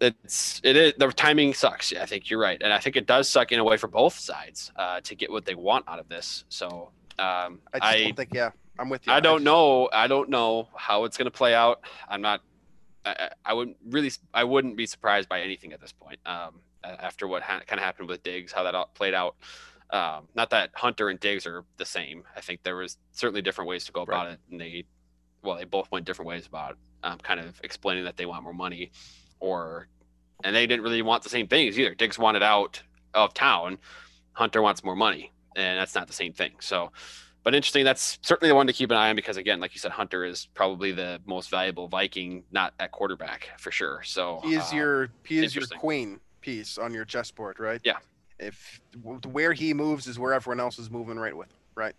[0.01, 1.93] it's it is the timing sucks.
[1.93, 3.89] Yeah, I think you're right, and I think it does suck in a way for
[3.89, 6.45] both sides uh, to get what they want out of this.
[6.49, 9.13] So um, I, I don't think yeah, I'm with you.
[9.13, 9.89] I don't know.
[9.93, 11.81] I don't know how it's going to play out.
[12.09, 12.43] I'm not.
[13.05, 14.13] I, I wouldn't really.
[14.35, 16.19] I wouldn't be surprised by anything at this point.
[16.27, 19.37] Um, after what ha- kind of happened with Diggs, how that all played out.
[19.91, 22.25] Um, not that Hunter and Diggs are the same.
[22.37, 24.33] I think there was certainly different ways to go about right.
[24.33, 24.85] it, and they,
[25.43, 26.77] well, they both went different ways about.
[27.03, 28.91] Um, kind of explaining that they want more money
[29.41, 29.89] or
[30.45, 31.95] and they didn't really want the same things either.
[31.95, 32.83] Diggs wanted out
[33.15, 33.79] of town.
[34.33, 36.53] Hunter wants more money, and that's not the same thing.
[36.61, 36.93] So,
[37.43, 37.85] but interesting.
[37.85, 40.25] That's certainly the one to keep an eye on because, again, like you said, Hunter
[40.25, 44.03] is probably the most valuable Viking, not at quarterback for sure.
[44.05, 47.81] So he is uh, your he is your queen piece on your chessboard, right?
[47.83, 47.97] Yeah.
[48.39, 51.95] If where he moves is where everyone else is moving right with, him, right?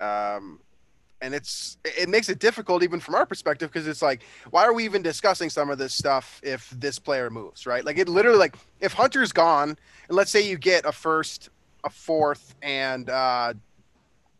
[0.00, 0.60] Um,
[1.22, 4.72] and it's it makes it difficult even from our perspective because it's like why are
[4.72, 7.84] we even discussing some of this stuff if this player moves right?
[7.84, 9.70] Like it literally like if hunter's gone
[10.08, 11.50] and let's say you get a first
[11.84, 13.54] a fourth and uh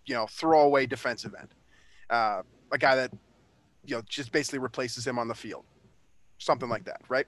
[0.06, 1.48] you know throwaway defensive end
[2.10, 3.10] uh a guy that
[3.84, 5.64] you know just basically replaces him on the field
[6.38, 7.26] something like that right?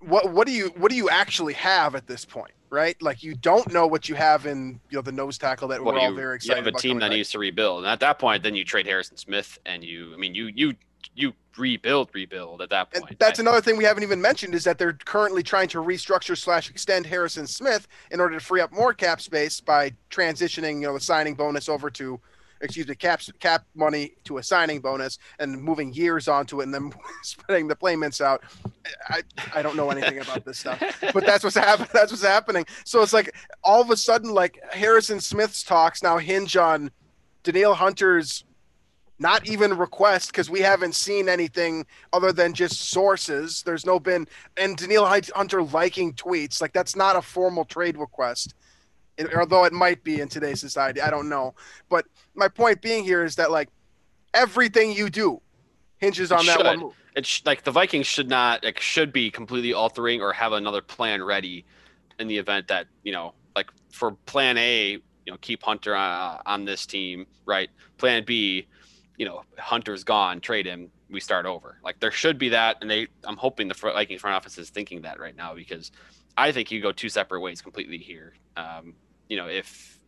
[0.00, 3.00] What what do you what do you actually have at this point right?
[3.00, 5.94] Like you don't know what you have in you know the nose tackle that well,
[5.94, 6.58] we're you, all very excited.
[6.58, 8.86] You have a team that needs to rebuild, and at that point, then you trade
[8.86, 10.74] Harrison Smith, and you, I mean, you you
[11.14, 13.10] you rebuild, rebuild at that point.
[13.10, 16.36] And that's another thing we haven't even mentioned is that they're currently trying to restructure
[16.36, 20.88] slash extend Harrison Smith in order to free up more cap space by transitioning you
[20.88, 22.20] know the signing bonus over to
[22.64, 26.74] excuse me, cap cap money to a signing bonus and moving years onto it and
[26.74, 28.42] then spreading the payments out.
[29.08, 29.22] I,
[29.54, 30.80] I don't know anything about this stuff,
[31.12, 31.88] but that's what's happening.
[31.92, 32.66] That's what's happening.
[32.84, 36.90] So it's like all of a sudden, like Harrison Smith's talks now hinge on
[37.42, 38.44] Danielle Hunter's
[39.18, 43.62] not even request because we haven't seen anything other than just sources.
[43.62, 48.54] There's no been and Danielle Hunter liking tweets like that's not a formal trade request
[49.36, 51.00] although it might be in today's society.
[51.00, 51.54] I don't know.
[51.88, 53.68] But my point being here is that like
[54.32, 55.40] everything you do
[55.98, 56.94] hinges on that one move.
[57.16, 61.22] It's like the Vikings should not like should be completely altering or have another plan
[61.22, 61.64] ready
[62.18, 66.10] in the event that you know like for Plan A, you know, keep Hunter on,
[66.10, 67.70] uh, on this team, right?
[67.98, 68.66] Plan B,
[69.16, 70.90] you know, Hunter's gone, trade him.
[71.08, 71.78] we start over.
[71.84, 75.02] Like there should be that, and they I'm hoping the Vikings front office is thinking
[75.02, 75.92] that right now because
[76.36, 78.34] I think you go two separate ways completely here.
[78.56, 78.94] Um,
[79.28, 79.98] you know, if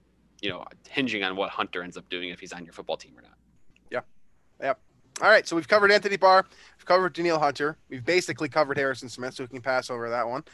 [0.41, 3.19] you know, hinging on what Hunter ends up doing if he's on your football team
[3.19, 3.33] or not.
[3.91, 4.01] Yeah.
[4.61, 4.81] Yep.
[5.23, 6.45] All right, so we've covered Anthony Barr,
[6.77, 10.29] we've covered Danielle Hunter, we've basically covered Harrison Smith, so we can pass over that
[10.29, 10.45] one.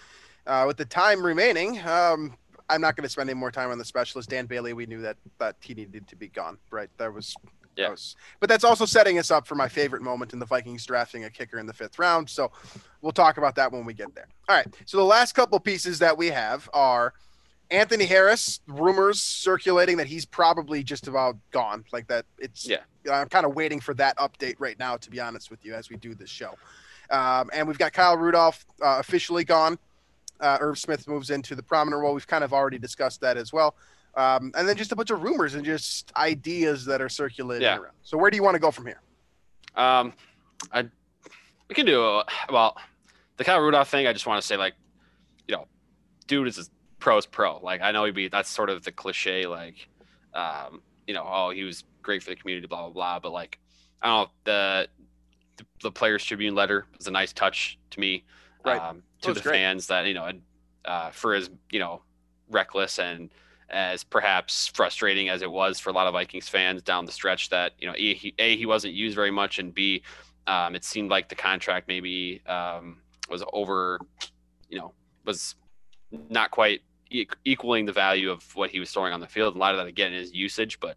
[0.47, 2.37] Uh, with the time remaining, um,
[2.69, 4.31] I'm not going to spend any more time on the specialist.
[4.31, 6.89] Dan Bailey, we knew that that he needed to be gone, right?
[6.97, 7.35] That was
[7.77, 7.85] yeah.
[7.85, 10.87] That was, but that's also setting us up for my favorite moment in the Vikings
[10.87, 12.31] drafting a kicker in the fifth round.
[12.31, 12.53] So
[13.01, 14.29] we'll talk about that when we get there.
[14.49, 14.67] All right.
[14.85, 17.15] So the last couple pieces that we have are
[17.73, 18.61] Anthony Harris.
[18.69, 21.85] Rumors circulating that he's probably just about gone.
[21.93, 22.27] Like that.
[22.39, 22.79] It's yeah.
[23.11, 25.91] I'm kind of waiting for that update right now, to be honest with you, as
[25.91, 26.55] we do this show.
[27.11, 29.79] Um, and we've got Kyle Rudolph uh, officially gone.
[30.41, 32.15] Uh, Irv Smith moves into the prominent role.
[32.15, 33.75] We've kind of already discussed that as well.
[34.15, 37.79] Um, and then just a bunch of rumors and just ideas that are circulating Yeah.
[37.79, 37.95] around.
[38.03, 39.01] So where do you want to go from here?
[39.75, 40.13] Um,
[40.73, 40.85] I
[41.69, 42.77] we can do uh, well.
[43.39, 44.75] The Kyle Rudolph thing, I just want to say, like,
[45.49, 45.67] you know,
[46.27, 46.65] dude is a
[47.03, 47.59] pro's pro.
[47.59, 49.89] Like, I know he'd be that's sort of the cliche, like,
[50.35, 53.19] um, you know, oh, he was great for the community, blah blah blah.
[53.19, 53.59] But like,
[54.01, 54.89] I don't know the
[55.57, 58.25] the, the Players Tribune letter was a nice touch to me,
[58.65, 58.81] Right.
[58.81, 59.55] um, to the great.
[59.55, 60.43] fans that you know, and,
[60.85, 62.03] uh, for as you know,
[62.49, 63.31] reckless and
[63.69, 67.49] as perhaps frustrating as it was for a lot of Vikings fans down the stretch
[67.51, 70.03] that you know a he, a, he wasn't used very much and b
[70.47, 72.99] um, it seemed like the contract maybe um,
[73.31, 73.99] was over
[74.69, 74.93] you know
[75.25, 75.55] was
[76.29, 76.83] not quite
[77.45, 79.55] equaling the value of what he was throwing on the field.
[79.55, 80.97] A lot of that again is usage but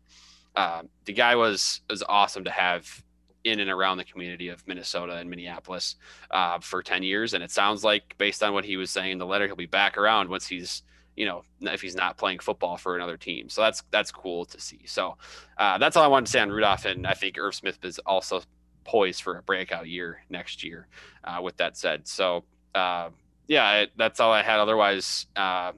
[0.55, 3.03] um, the guy was was awesome to have
[3.45, 5.95] in and around the community of Minnesota and Minneapolis
[6.31, 7.35] uh, for 10 years.
[7.35, 9.67] And it sounds like based on what he was saying in the letter he'll be
[9.67, 10.81] back around once he's
[11.15, 13.49] you know if he's not playing football for another team.
[13.49, 14.81] So that's that's cool to see.
[14.85, 15.17] So
[15.57, 17.99] uh, that's all i wanted to say on rudolph and i think irv smith is
[17.99, 18.41] also
[18.83, 20.87] poised for a breakout year next year
[21.23, 22.07] uh, with that said.
[22.07, 23.09] So uh,
[23.47, 24.59] yeah that's all i had.
[24.59, 25.71] Otherwise uh,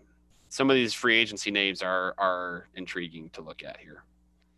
[0.49, 4.03] some of these free agency names are are intriguing to look at here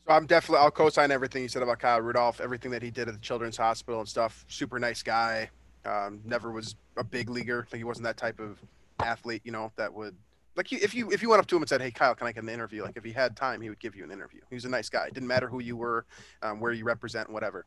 [0.08, 3.08] So I'm definitely I'll co-sign everything you said about Kyle Rudolph, everything that he did
[3.08, 4.46] at the Children's Hospital and stuff.
[4.48, 5.50] Super nice guy.
[5.86, 7.68] Um, never was a big leaguer.
[7.72, 8.60] Like he wasn't that type of
[9.00, 10.16] athlete, you know, that would
[10.56, 12.34] like if you if you went up to him and said, "Hey, Kyle, can I
[12.34, 14.42] get an interview?" Like if he had time, he would give you an interview.
[14.50, 15.06] He was a nice guy.
[15.06, 16.06] It didn't matter who you were,
[16.42, 17.66] um, where you represent, whatever.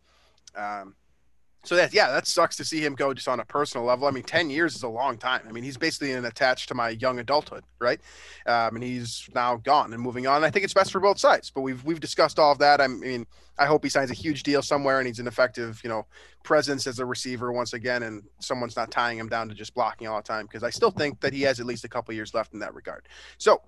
[0.54, 0.94] Um,
[1.64, 4.09] so that yeah, that sucks to see him go just on a personal level.
[4.09, 5.42] I mean, ten years is a long time.
[5.48, 8.01] I mean, he's basically an attached to my young adulthood, right?
[8.46, 10.42] Um, and he's now gone and moving on.
[10.42, 11.51] I think it's best for both sides.
[11.51, 12.81] But we've we've discussed all of that.
[12.81, 13.27] I mean,
[13.59, 16.05] I hope he signs a huge deal somewhere and he's an effective, you know,
[16.42, 20.09] presence as a receiver once again, and someone's not tying him down to just blocking
[20.09, 22.35] all the time because I still think that he has at least a couple years
[22.35, 23.07] left in that regard.
[23.38, 23.62] So.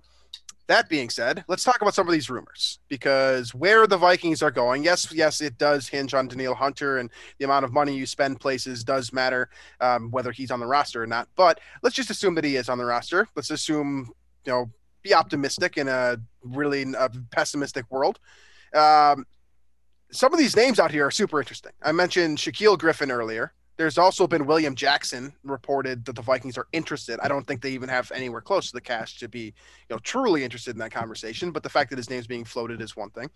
[0.67, 4.49] That being said, let's talk about some of these rumors because where the Vikings are
[4.49, 8.07] going, yes, yes, it does hinge on Danielle Hunter and the amount of money you
[8.07, 9.49] spend places does matter,
[9.79, 11.27] um, whether he's on the roster or not.
[11.35, 13.27] But let's just assume that he is on the roster.
[13.35, 14.09] Let's assume,
[14.45, 14.71] you know,
[15.03, 18.19] be optimistic in a really uh pessimistic world.
[18.73, 19.25] Um,
[20.11, 21.73] some of these names out here are super interesting.
[21.83, 23.53] I mentioned Shaquille Griffin earlier.
[23.77, 27.19] There's also been William Jackson reported that the Vikings are interested.
[27.21, 29.53] I don't think they even have anywhere close to the cash to be, you
[29.89, 31.51] know, truly interested in that conversation.
[31.51, 33.29] But the fact that his name's being floated is one thing.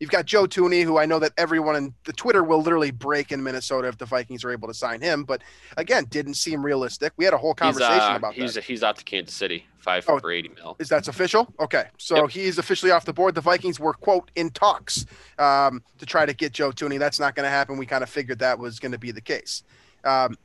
[0.00, 3.30] You've got Joe Thuney, who I know that everyone in the Twitter will literally break
[3.30, 5.22] in Minnesota if the Vikings are able to sign him.
[5.22, 5.42] But
[5.76, 7.12] again, didn't seem realistic.
[7.16, 8.64] We had a whole he's, conversation uh, about he's, that.
[8.64, 10.18] he's out to kansas city five Oh.
[10.18, 11.54] for 80 mil Is that's official?
[11.60, 12.30] Okay, so Yep.
[12.30, 13.36] he's officially off the board.
[13.36, 15.06] The Vikings were quote in talks
[15.38, 16.98] um, to try to get Joe Thuney.
[16.98, 17.76] That's not going to happen.
[17.78, 19.62] We kind of figured that was going to be the case.
[20.04, 20.36] Um,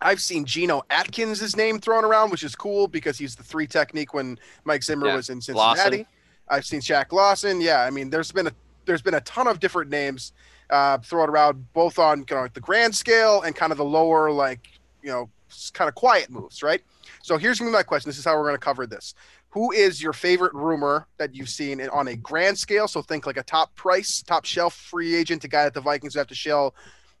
[0.00, 4.14] I've seen Geno Atkins' name thrown around, which is cool because he's the three technique
[4.14, 5.16] when Mike Zimmer Yeah.
[5.16, 5.78] was in Cincinnati.
[5.98, 6.06] Lawson.
[6.48, 7.60] I've seen Shaq Lawson.
[7.60, 8.52] Yeah, I mean, there's been a
[8.86, 10.32] there's been a ton of different names
[10.70, 14.30] uh, thrown around, both on kind of the grand scale and kind of the lower,
[14.30, 14.66] like
[15.02, 15.28] you know,
[15.74, 16.80] kind of quiet moves, right?
[17.22, 18.08] So here's gonna be my question.
[18.08, 19.14] This is how we're going to cover this.
[19.50, 22.86] Who is your favorite rumor that you've seen on a grand scale?
[22.88, 26.14] So think like a top price, top shelf free agent, a guy that the Vikings
[26.14, 26.74] have to shell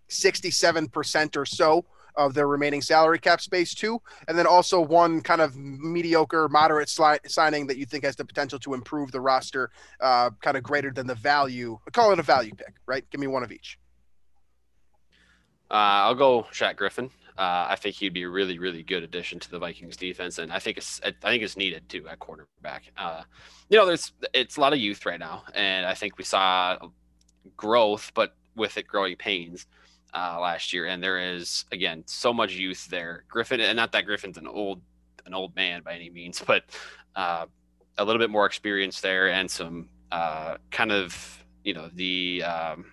[0.08, 1.84] 67% or so
[2.18, 6.88] of their remaining salary cap space too, And then also one kind of mediocre, moderate
[6.88, 10.64] sli- signing that you think has the potential to improve the roster uh, kind of
[10.64, 11.78] greater than the value.
[11.92, 13.08] Call it a value pick, right?
[13.10, 13.78] Give me one of each.
[15.70, 17.10] Uh, I'll go Shaq Griffin.
[17.38, 20.52] Uh, I think he'd be a really, really good addition to the Vikings defense, and
[20.52, 22.90] I think it's I think it's needed too at quarterback.
[22.96, 23.22] Uh,
[23.68, 26.76] you know, there's it's a lot of youth right now, and I think we saw
[27.56, 29.68] growth, but with it growing pains
[30.14, 30.86] uh, last year.
[30.86, 33.24] And there is again so much youth there.
[33.28, 34.80] Griffin, and not that Griffin's an old
[35.26, 36.64] an old man by any means, but
[37.16, 37.46] uh,
[37.98, 42.86] a little bit more experience there, and some uh, kind of you know the um,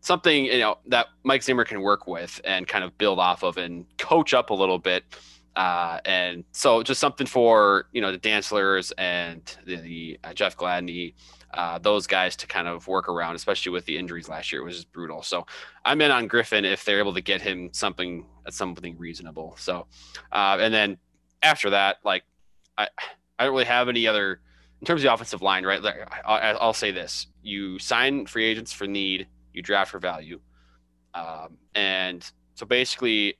[0.00, 3.56] something you know that Mike Zimmer can work with and kind of build off of
[3.56, 5.04] and coach up a little bit.
[5.54, 10.56] Uh, and so just something for you know the Dantzlers and the, the uh, Jeff
[10.56, 11.14] Gladney,
[11.54, 14.64] uh, those guys to kind of work around, especially with the injuries last year, it
[14.64, 15.22] was just brutal.
[15.22, 15.46] So
[15.84, 19.54] I'm in on Griffin if they're able to get him something something reasonable.
[19.58, 19.86] So
[20.32, 20.98] uh, and then
[21.42, 22.24] after that, like
[22.78, 22.88] I
[23.38, 24.40] I don't really have any other
[24.80, 25.80] in terms of the offensive line, right?
[25.80, 30.40] Like, I, I'll say this: you sign free agents for need, you draft for value,
[31.14, 33.36] um, and so basically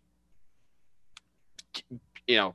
[2.27, 2.55] you know,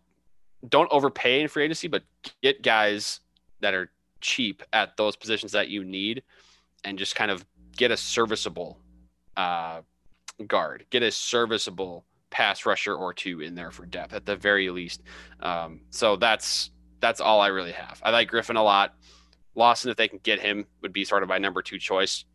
[0.67, 2.03] don't overpay in free agency, but
[2.41, 3.19] get guys
[3.61, 3.91] that are
[4.21, 6.23] cheap at those positions that you need,
[6.84, 8.80] and just kind of get a serviceable
[9.36, 9.82] uh,
[10.47, 14.69] guard, get a serviceable pass rusher or two in there for depth at the very
[14.69, 15.01] least.
[15.39, 18.01] Um, so that's that's all I really have.
[18.03, 18.95] I like Griffin a lot.
[19.56, 22.25] Lawson, if they can get him, would be sort of my number two choice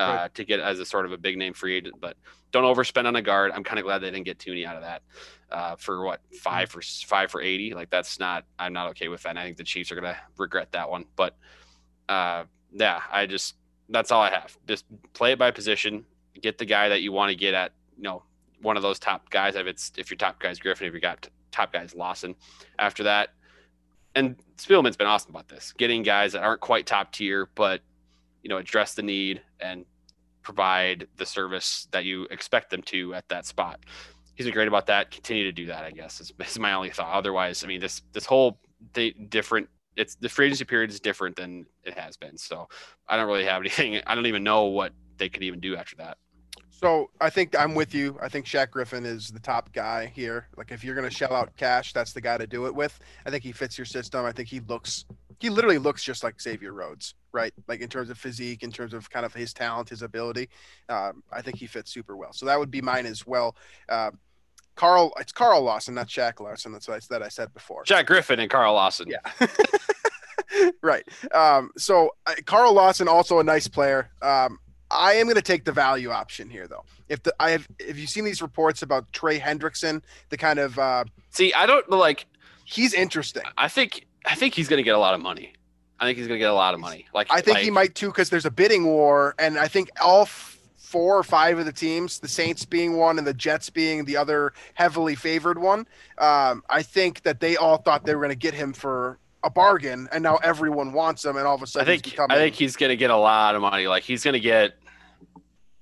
[0.00, 0.34] uh, right.
[0.34, 1.96] to get as a sort of a big name free agent.
[2.00, 2.16] But
[2.52, 3.52] don't overspend on a guard.
[3.54, 5.02] I'm kind of glad they didn't get Thuney out of that
[5.50, 6.72] uh, for what five mm.
[6.72, 7.74] for five for eighty.
[7.74, 8.44] Like that's not.
[8.58, 9.30] I'm not okay with that.
[9.30, 11.04] And I think the Chiefs are gonna regret that one.
[11.16, 11.36] But
[12.08, 13.56] uh, yeah, I just
[13.88, 14.56] that's all I have.
[14.66, 16.04] Just play it by position.
[16.40, 17.72] Get the guy that you want to get at.
[17.96, 18.22] You know,
[18.62, 19.56] one of those top guys.
[19.56, 22.34] If it's if your top guy's Griffin, if you got top guys Lawson.
[22.78, 23.30] After that,
[24.14, 27.82] and Spielman's been awesome about this, getting guys that aren't quite top tier, but
[28.42, 29.84] you know address the need and
[30.42, 33.80] provide the service that you expect them to at that spot.
[34.34, 35.10] He's been great about that.
[35.10, 36.20] Continue to do that, I guess.
[36.20, 37.12] Is, is my only thought.
[37.12, 38.58] Otherwise, I mean, this this whole
[39.28, 39.68] different.
[39.96, 42.38] It's the free agency period is different than it has been.
[42.38, 42.68] So
[43.08, 44.00] I don't really have anything.
[44.06, 46.16] I don't even know what they could even do after that.
[46.70, 48.18] So I think I'm with you.
[48.22, 50.48] I think Shaq Griffin is the top guy here.
[50.56, 52.98] Like if you're gonna shell out cash, that's the guy to do it with.
[53.26, 54.24] I think he fits your system.
[54.24, 55.04] I think he looks
[55.40, 57.52] he literally looks just like Xavier Rhodes, right?
[57.68, 60.48] Like in terms of physique, in terms of kind of his talent, his ability.
[60.88, 62.32] Um, I think he fits super well.
[62.32, 63.56] So that would be mine as well.
[63.88, 64.10] Uh,
[64.76, 66.72] Carl, it's Carl Lawson, not Shaq Lawson.
[66.72, 67.84] That's what I, that I said before.
[67.84, 69.08] Shaq Griffin and Carl Lawson.
[69.08, 69.46] Yeah.
[70.82, 71.06] right.
[71.32, 74.10] Um, so uh, Carl Lawson, also a nice player.
[74.22, 74.58] Um,
[74.90, 76.84] I am going to take the value option here, though.
[77.08, 80.78] If the I have, if you've seen these reports about Trey Hendrickson, the kind of
[80.78, 82.26] uh, see, I don't like.
[82.64, 83.42] He's interesting.
[83.56, 85.52] I think I think he's going to get a lot of money.
[86.00, 87.06] I think he's going to get a lot of money.
[87.14, 89.90] Like I think like, he might too, because there's a bidding war, and I think
[90.02, 94.06] all four or five of the teams, the Saints being one and the Jets being
[94.06, 95.86] the other heavily favored one,
[96.18, 99.50] um, I think that they all thought they were going to get him for a
[99.50, 102.18] bargain, and now everyone wants him, and all of a sudden, I think.
[102.18, 103.86] I think he's going to get a lot of money.
[103.86, 104.74] Like he's going to get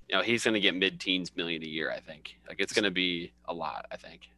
[0.08, 1.90] you know, he's going to get mid-teens million a year.
[1.90, 2.36] I think.
[2.48, 3.86] Like it's going to be a lot.
[3.90, 4.28] I think.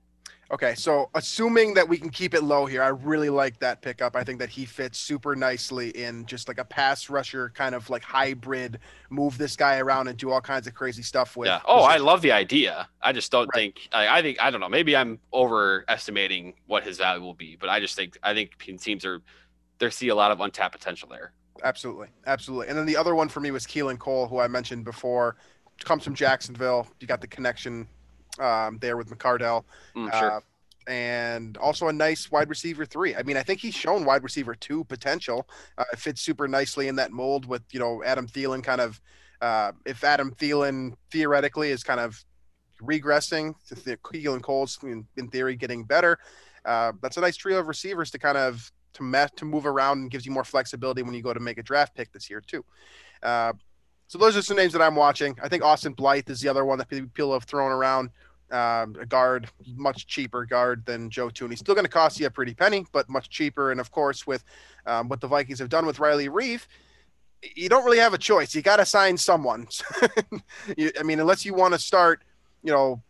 [0.52, 4.16] Okay, so assuming that we can keep it low here, I really like that pickup.
[4.16, 7.88] I think that he fits super nicely in just like a pass rusher kind of
[7.88, 11.46] like hybrid, move this guy around and do all kinds of crazy stuff with.
[11.46, 11.60] Yeah.
[11.66, 12.88] Oh, I love the idea.
[13.00, 13.60] I just don't right.
[13.60, 13.88] think.
[13.92, 14.68] I, I, think I don't know.
[14.68, 19.04] Maybe I'm overestimating what his value will be, but I just think I think teams
[19.04, 19.22] are
[19.78, 21.32] there see a lot of untapped potential there.
[21.62, 22.66] Absolutely, absolutely.
[22.66, 25.36] And then the other one for me was Keelan Cole, who I mentioned before
[25.84, 26.88] comes from Jacksonville.
[26.98, 27.86] You got the connection
[28.38, 29.64] um, there with McCardell.
[29.96, 30.32] Mm, sure.
[30.32, 30.40] Uh,
[30.86, 33.14] and also a nice wide receiver three.
[33.14, 35.48] I mean, I think he's shown wide receiver two potential.
[35.78, 39.00] Uh, it fits super nicely in that mold with, you know, Adam Thielen kind of,
[39.40, 42.24] uh, if Adam Thielen theoretically is kind of
[42.82, 46.18] regressing, to the Keelan Cole's in, in theory getting better.
[46.64, 49.98] Uh, that's a nice trio of receivers to kind of to met to move around
[49.98, 52.40] and gives you more flexibility when you go to make a draft pick this year
[52.40, 52.64] too.
[53.22, 53.52] Uh,
[54.10, 55.38] so those are some names that I'm watching.
[55.40, 58.10] I think Austin Blythe is the other one that people have thrown around.
[58.50, 61.56] Um, a guard, much cheaper guard than Joe Thuney.
[61.56, 63.70] Still going to cost you a pretty penny, but much cheaper.
[63.70, 64.42] And of course, with
[64.84, 66.66] um, what the Vikings have done with Riley Reiff,
[67.54, 68.52] you don't really have a choice.
[68.52, 69.68] You got to sign someone.
[70.76, 72.24] you, I mean, unless you want to start,
[72.64, 73.00] you know,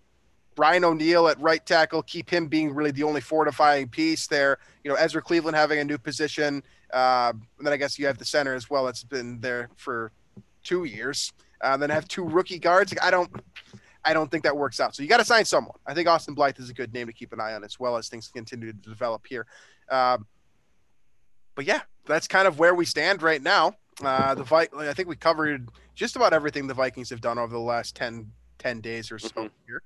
[0.55, 4.59] Brian O'Neill at right tackle, keep him being really the only fortifying piece there.
[4.85, 6.63] You know, Ezra Cleveland having a new position.
[6.93, 8.85] Uh, and then I guess you have the center as well.
[8.85, 10.13] That's been there for
[10.62, 12.94] two years, uh, then have two rookie guards.
[13.03, 13.31] I don't,
[14.05, 14.94] I don't think that works out.
[14.94, 15.77] So you got to sign someone.
[15.87, 17.96] I think Austin Blythe is a good name to keep an eye on as well
[17.96, 19.46] as things continue to develop here.
[19.90, 20.27] Um,
[21.55, 23.75] but yeah, that's kind of where we stand right now.
[24.03, 27.53] Uh, the Vi- I think we covered just about everything the Vikings have done over
[27.53, 29.47] the last 10, 10 days or so mm-hmm.
[29.66, 29.82] here.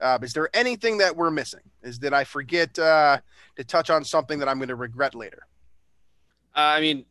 [0.00, 1.60] Uh, is there anything that we're missing?
[1.82, 3.18] Is that I forget uh,
[3.56, 5.46] to touch on something that I'm going to regret later?
[6.54, 7.04] Uh, I mean,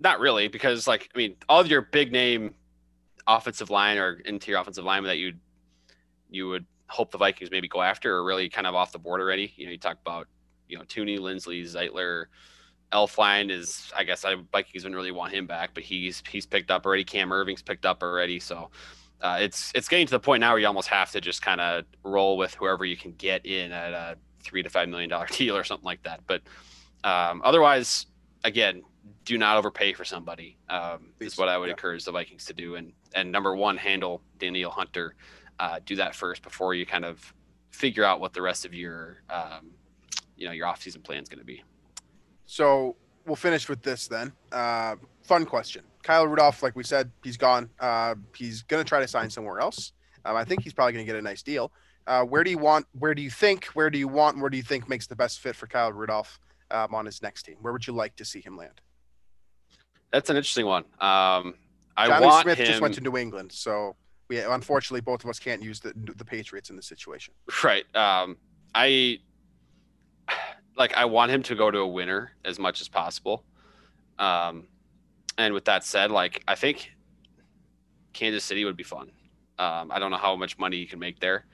[0.00, 2.54] not really, because like I mean, all of your big name
[3.26, 5.34] offensive line or interior offensive linemen that you
[6.30, 9.20] you would hope the Vikings maybe go after are really kind of off the board
[9.20, 9.52] already.
[9.56, 10.28] You know, you talk about
[10.68, 12.26] you know Thuney, Linsley, Zeitler,
[12.92, 16.70] Elflein is I guess I Vikings wouldn't really want him back, but he's he's picked
[16.70, 17.04] up already.
[17.04, 18.70] Cam Erving's picked up already, so
[19.20, 21.60] uh, it's it's getting to the point now where you almost have to just kind
[21.60, 25.26] of roll with whoever you can get in at a three to five million dollar
[25.30, 26.20] deal or something like that.
[26.26, 26.42] But
[27.02, 28.06] um, otherwise,
[28.44, 28.82] again,
[29.24, 30.56] do not overpay for somebody.
[30.68, 31.72] Um, is what I would yeah.
[31.72, 32.76] encourage the Vikings to do.
[32.76, 35.14] And and number one, handle Danielle Hunter.
[35.58, 37.34] Uh, do that first before you kind of
[37.70, 39.70] figure out what the rest of your um,
[40.36, 41.62] you know your offseason plan is going to be.
[42.46, 42.96] So
[43.26, 44.32] we'll finish with this then.
[44.52, 45.82] Uh, fun question.
[46.02, 47.68] Kyle Rudolph, like we said, he's gone.
[47.80, 49.92] Uh, he's going to try to sign somewhere else.
[50.24, 51.72] Um, I think he's probably going to get a nice deal.
[52.06, 52.86] Uh, where do you want?
[52.98, 53.64] Where do you think?
[53.74, 54.38] Where do you want?
[54.38, 56.38] Where do you think makes the best fit for Kyle Rudolph
[56.70, 57.56] um, on his next team?
[57.60, 58.80] Where would you like to see him land?
[60.12, 60.84] That's an interesting one.
[61.00, 61.54] Um,
[61.96, 62.66] I Jonnu want Smith him.
[62.66, 63.96] just went to New England, so
[64.28, 67.34] we unfortunately both of us can't use the the Patriots in this situation.
[67.62, 67.84] Right.
[67.94, 68.36] Um,
[68.74, 69.18] I
[70.76, 70.94] like.
[70.94, 73.44] I want him to go to a winner as much as possible.
[74.18, 74.68] Um,
[75.38, 76.92] and with that said, like I think
[78.12, 79.10] Kansas City would be fun.
[79.58, 81.46] Um, I don't know how much money you can make there,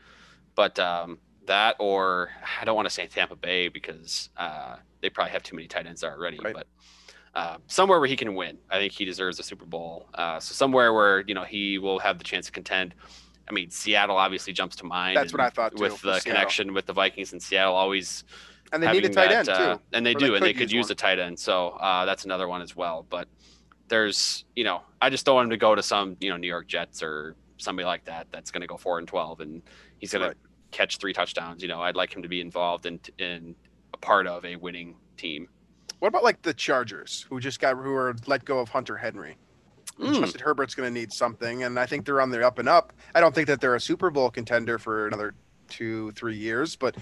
[0.54, 2.30] but um, that or
[2.60, 5.86] I don't want to say Tampa Bay because uh, they probably have too many tight
[5.86, 6.38] ends already.
[6.42, 6.54] Right.
[6.54, 6.66] But
[7.34, 10.08] uh, somewhere where he can win, I think he deserves a Super Bowl.
[10.14, 12.94] Uh, so somewhere where you know he will have the chance to contend.
[13.48, 15.16] I mean, Seattle obviously jumps to mind.
[15.16, 16.32] That's what I thought, too, With the Seattle.
[16.32, 18.22] connection with the Vikings and Seattle, always
[18.72, 19.82] And they need a tight that, end uh, too.
[19.92, 21.38] and they do, they and they could use a tight end.
[21.38, 23.04] So uh, that's another one as well.
[23.10, 23.26] But
[23.88, 26.46] there's, you know, I just don't want him to go to some, you know, New
[26.46, 29.60] York Jets or somebody like that that's going to go four and twelve, and
[29.98, 30.32] he's going Right.
[30.32, 31.62] to catch three touchdowns.
[31.62, 33.56] You know, I'd like him to be involved in in
[33.92, 35.48] a part of a winning team.
[36.02, 39.36] What about like the Chargers, who just got who are let go of Hunter Henry?
[40.00, 40.18] Mm.
[40.18, 42.92] Justin Herbert's going to need something, and I think they're on the up and up.
[43.14, 45.32] I don't think that they're a Super Bowl contender for another
[45.68, 46.96] two, three years, but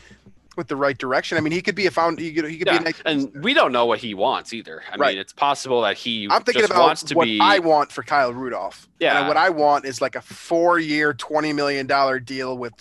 [0.59, 2.19] with the right direction, I mean, he could be a found.
[2.19, 3.01] He could, he could Yeah, be nice.
[3.07, 4.83] and we don't know what he wants either.
[4.93, 5.13] I Right.
[5.15, 7.41] mean, it's possible that he I'm thinking about wants to what be.
[7.41, 8.87] I want for Kyle Rudolph.
[8.99, 9.21] Yeah.
[9.21, 12.75] and what I want is like a four-year, twenty million dollar deal with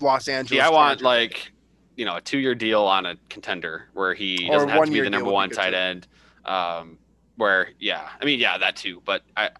[0.00, 0.48] Los Angeles.
[0.56, 1.04] See, I want Chargers.
[1.04, 1.52] like
[1.98, 5.10] you know a two-year deal on a contender where he doesn't have to be the
[5.10, 6.06] number one tight end.
[6.44, 6.98] Um,
[7.36, 9.02] where yeah, I mean yeah, that too.
[9.04, 9.50] But I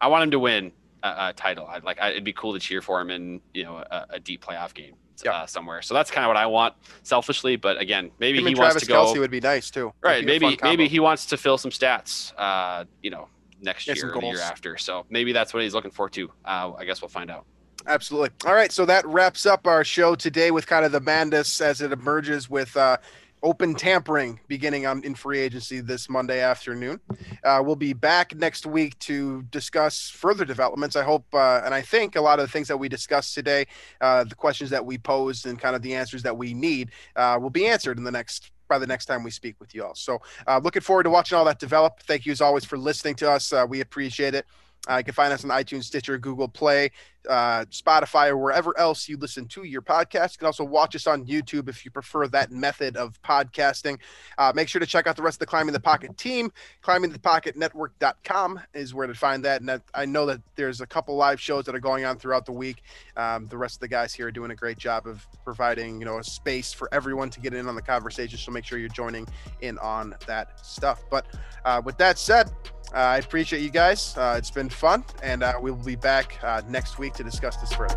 [0.00, 0.72] I want him to win
[1.02, 1.66] a, a title.
[1.66, 4.20] I'd like I, it'd be cool to cheer for him in you know a, a
[4.20, 5.32] deep playoff game Yeah.
[5.32, 5.82] uh, somewhere.
[5.82, 7.56] So that's kind of what I want selfishly.
[7.56, 9.92] But again, maybe him he wants Travis to go Kelce would be nice too.
[10.02, 10.24] right.
[10.26, 12.32] That'd be a Maybe maybe he wants to fill some stats.
[12.36, 13.28] Uh, you know.
[13.64, 16.32] Next Get year or the year after, so maybe that's what he's looking for too.
[16.44, 17.46] Uh, I guess we'll find out.
[17.86, 18.30] Absolutely.
[18.46, 21.80] All right, so that wraps up our show today with kind of the madness as
[21.80, 22.96] it emerges with uh,
[23.42, 27.00] open tampering beginning on in free agency this Monday afternoon.
[27.42, 30.94] Uh, we'll be back next week to discuss further developments.
[30.94, 33.66] I hope uh, and I think a lot of the things that we discussed today,
[34.00, 37.38] uh, the questions that we posed, and kind of the answers that we need uh,
[37.40, 39.94] will be answered in the next by the next time we speak with you all.
[39.94, 42.00] So, uh, looking forward to watching all that develop.
[42.00, 43.52] Thank you as always for listening to us.
[43.52, 44.46] Uh, we appreciate it.
[44.90, 46.90] Uh, you can find us on iTunes, Stitcher, Google Play,
[47.28, 50.32] uh, Spotify, or wherever else you listen to your podcast.
[50.32, 53.98] You can also watch us on YouTube if you prefer that method of podcasting.
[54.38, 56.52] Uh, make sure to check out the rest of the Climbing the Pocket team.
[56.82, 59.60] ClimbingThePocketNetwork.com is where to find that.
[59.60, 62.44] And that, I know that there's a couple live shows that are going on throughout
[62.44, 62.82] the week.
[63.16, 66.06] Um, the rest of the guys here are doing a great job of providing, you
[66.06, 68.36] know, a space for everyone to get in on the conversation.
[68.36, 69.28] So make sure you're joining
[69.60, 71.04] in on that stuff.
[71.08, 71.26] But
[71.64, 72.50] uh, with that said,
[72.94, 74.16] I appreciate you guys.
[74.16, 77.56] Uh, it's been fun, and uh, we will be back uh, next week to discuss
[77.56, 77.96] this further.